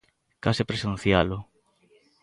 [0.43, 1.37] Case presencialo.